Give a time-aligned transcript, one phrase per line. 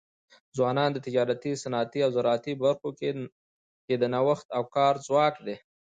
[0.55, 2.89] ځوانان د تجارتي، صنعتي او زراعتي برخو
[3.87, 5.55] کي د نوښت او کار ځواک دی.